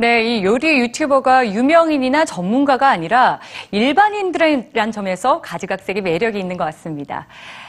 [0.00, 3.38] 네, 이 요리 유튜버가 유명인이나 전문가가 아니라
[3.70, 7.26] 일반인들이란 점에서 가지각색의 매력이 있는 것 같습니다.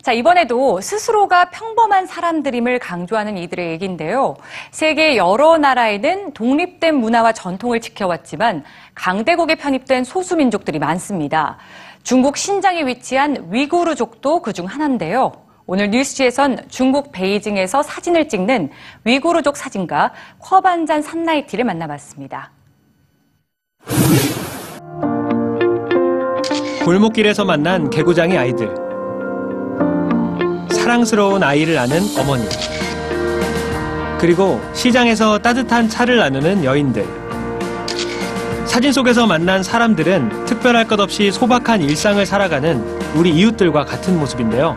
[0.00, 4.36] 자, 이번에도 스스로가 평범한 사람들임을 강조하는 이들의 얘기인데요.
[4.70, 8.62] 세계 여러 나라에는 독립된 문화와 전통을 지켜왔지만
[8.94, 11.58] 강대국에 편입된 소수민족들이 많습니다.
[12.04, 15.32] 중국 신장에 위치한 위구르족도 그중 하나인데요.
[15.66, 18.70] 오늘 뉴스지에선 중국 베이징에서 사진을 찍는
[19.04, 22.50] 위구르족 사진가 쿼반잔 산나이티를 만나봤습니다.
[26.84, 28.74] 골목길에서 만난 개구장이 아이들.
[30.72, 32.44] 사랑스러운 아이를 낳는 어머니.
[34.18, 37.06] 그리고 시장에서 따뜻한 차를 나누는 여인들.
[38.66, 42.82] 사진 속에서 만난 사람들은 특별할 것 없이 소박한 일상을 살아가는
[43.14, 44.76] 우리 이웃들과 같은 모습인데요.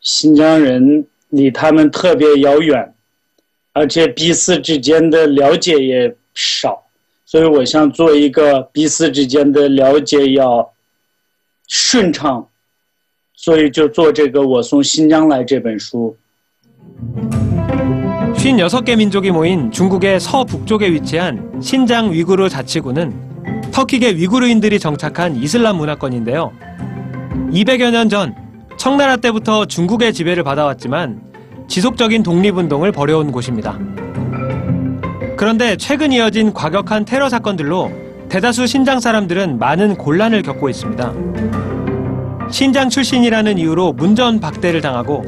[0.00, 2.94] 新疆人离他们特别遥远，
[3.72, 6.84] 而且彼此之间的了解也少，
[7.24, 10.72] 所以我想做一个彼此之间的了解要
[11.66, 12.46] 顺畅，
[13.34, 16.16] 所以就做这个《我从新疆来》这本书。
[18.36, 26.52] 56개 민족이 모인 중국의 서북쪽에 위치한 신장 위구르 자치구는 터키계 위구르인들이 정착한 이슬람 문화권인데요.
[27.50, 28.34] 200여 년 전
[28.79, 31.21] 청나라 때부터 중국의 지배를 받아왔지만
[31.67, 33.77] 지속적인 독립운동을 벌여온 곳입니다.
[35.35, 37.91] 그런데 최근 이어진 과격한 테러 사건들로
[38.29, 41.13] 대다수 신장 사람들은 많은 곤란을 겪고 있습니다.
[42.49, 45.25] 신장 출신이라는 이유로 문전 박대를 당하고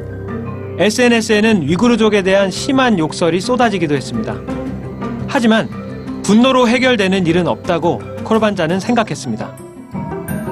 [0.80, 4.34] SNS에는 위구르족에 대한 심한 욕설이 쏟아지기도 했습니다.
[5.28, 5.68] 하지만
[6.24, 9.61] 분노로 해결되는 일은 없다고 콜반자는 생각했습니다.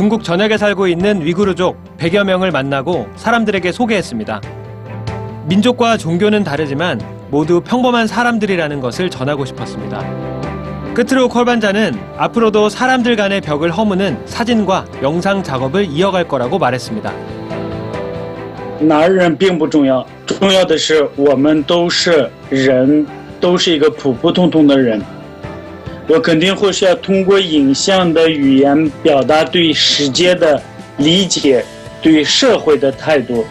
[0.00, 4.40] 중국 전역에 살고 있는 위구르족 100여 명을 만나고 사람들에게 소개했습니다.
[5.46, 7.00] 민족과 종교는 다르지만
[7.30, 10.04] 모두 평범한 사람들이라는 것을 전하고 싶었습니다.
[10.94, 17.12] 끝으로 콜반자는 앞으로도 사람들 간의 벽을 허무는 사진과 영상 작업을 이어갈 거라고 말했습니다.
[18.80, 23.06] 哪儿人并不重要，重要的是我们都是人，
[23.40, 25.02] 都是一个普普通通的人。
[26.11, 30.61] 我肯定会是要通过影像的语言表达对世界的
[30.97, 31.63] 理解，
[32.01, 33.45] 对社会的态度，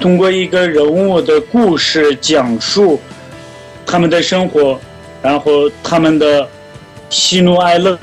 [0.00, 2.98] 通过一个人物的故事讲述
[3.84, 4.80] 他们的生活，
[5.20, 6.48] 然后他们的
[7.10, 7.98] 喜怒哀乐，